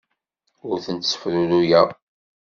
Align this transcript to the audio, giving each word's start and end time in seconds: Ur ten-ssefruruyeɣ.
Ur 0.67 0.77
ten-ssefruruyeɣ. 0.85 1.87